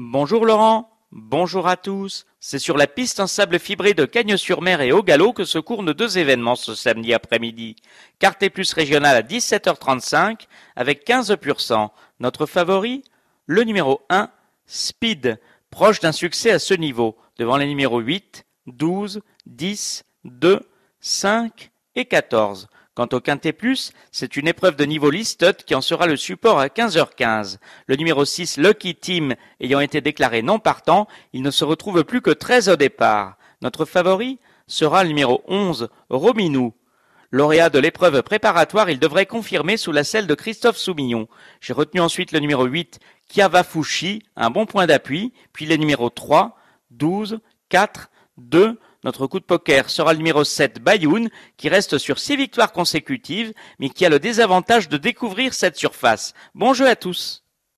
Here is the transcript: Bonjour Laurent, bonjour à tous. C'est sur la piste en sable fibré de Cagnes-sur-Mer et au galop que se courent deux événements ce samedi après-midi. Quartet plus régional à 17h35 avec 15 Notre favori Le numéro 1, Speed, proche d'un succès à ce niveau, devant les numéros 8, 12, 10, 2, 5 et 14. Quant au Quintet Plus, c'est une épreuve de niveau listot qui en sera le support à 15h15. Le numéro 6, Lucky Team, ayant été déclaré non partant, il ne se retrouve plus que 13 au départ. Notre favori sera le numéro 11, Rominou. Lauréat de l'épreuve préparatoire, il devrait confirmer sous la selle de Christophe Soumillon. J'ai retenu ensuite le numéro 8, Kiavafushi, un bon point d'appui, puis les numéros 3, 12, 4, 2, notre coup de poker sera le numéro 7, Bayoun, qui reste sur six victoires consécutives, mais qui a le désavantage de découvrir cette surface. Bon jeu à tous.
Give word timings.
Bonjour 0.00 0.46
Laurent, 0.46 0.96
bonjour 1.10 1.66
à 1.66 1.76
tous. 1.76 2.24
C'est 2.38 2.60
sur 2.60 2.76
la 2.76 2.86
piste 2.86 3.18
en 3.18 3.26
sable 3.26 3.58
fibré 3.58 3.94
de 3.94 4.04
Cagnes-sur-Mer 4.04 4.80
et 4.80 4.92
au 4.92 5.02
galop 5.02 5.32
que 5.32 5.42
se 5.42 5.58
courent 5.58 5.82
deux 5.92 6.18
événements 6.18 6.54
ce 6.54 6.76
samedi 6.76 7.12
après-midi. 7.12 7.74
Quartet 8.20 8.48
plus 8.48 8.72
régional 8.72 9.16
à 9.16 9.22
17h35 9.22 10.46
avec 10.76 11.04
15 11.04 11.36
Notre 12.20 12.46
favori 12.46 13.02
Le 13.46 13.64
numéro 13.64 14.00
1, 14.08 14.30
Speed, 14.66 15.40
proche 15.68 15.98
d'un 15.98 16.12
succès 16.12 16.52
à 16.52 16.60
ce 16.60 16.74
niveau, 16.74 17.16
devant 17.36 17.56
les 17.56 17.66
numéros 17.66 17.98
8, 17.98 18.46
12, 18.68 19.20
10, 19.46 20.04
2, 20.22 20.60
5 21.00 21.72
et 21.96 22.04
14. 22.04 22.68
Quant 22.98 23.06
au 23.12 23.20
Quintet 23.20 23.52
Plus, 23.52 23.92
c'est 24.10 24.36
une 24.36 24.48
épreuve 24.48 24.74
de 24.74 24.84
niveau 24.84 25.08
listot 25.08 25.52
qui 25.64 25.76
en 25.76 25.80
sera 25.80 26.08
le 26.08 26.16
support 26.16 26.58
à 26.58 26.66
15h15. 26.66 27.58
Le 27.86 27.94
numéro 27.94 28.24
6, 28.24 28.56
Lucky 28.56 28.96
Team, 28.96 29.36
ayant 29.60 29.78
été 29.78 30.00
déclaré 30.00 30.42
non 30.42 30.58
partant, 30.58 31.06
il 31.32 31.42
ne 31.42 31.52
se 31.52 31.64
retrouve 31.64 32.02
plus 32.02 32.22
que 32.22 32.32
13 32.32 32.70
au 32.70 32.74
départ. 32.74 33.36
Notre 33.62 33.84
favori 33.84 34.40
sera 34.66 35.04
le 35.04 35.10
numéro 35.10 35.44
11, 35.46 35.90
Rominou. 36.10 36.74
Lauréat 37.30 37.70
de 37.70 37.78
l'épreuve 37.78 38.20
préparatoire, 38.24 38.90
il 38.90 38.98
devrait 38.98 39.26
confirmer 39.26 39.76
sous 39.76 39.92
la 39.92 40.02
selle 40.02 40.26
de 40.26 40.34
Christophe 40.34 40.76
Soumillon. 40.76 41.28
J'ai 41.60 41.74
retenu 41.74 42.00
ensuite 42.00 42.32
le 42.32 42.40
numéro 42.40 42.64
8, 42.64 42.98
Kiavafushi, 43.28 44.24
un 44.34 44.50
bon 44.50 44.66
point 44.66 44.88
d'appui, 44.88 45.32
puis 45.52 45.66
les 45.66 45.78
numéros 45.78 46.10
3, 46.10 46.58
12, 46.90 47.38
4, 47.68 48.10
2, 48.38 48.76
notre 49.08 49.26
coup 49.26 49.40
de 49.40 49.44
poker 49.46 49.88
sera 49.88 50.12
le 50.12 50.18
numéro 50.18 50.44
7, 50.44 50.82
Bayoun, 50.82 51.30
qui 51.56 51.70
reste 51.70 51.96
sur 51.96 52.18
six 52.18 52.36
victoires 52.36 52.72
consécutives, 52.72 53.54
mais 53.78 53.88
qui 53.88 54.04
a 54.04 54.10
le 54.10 54.18
désavantage 54.18 54.90
de 54.90 54.98
découvrir 54.98 55.54
cette 55.54 55.78
surface. 55.78 56.34
Bon 56.54 56.74
jeu 56.74 56.86
à 56.86 56.94
tous. 56.94 57.42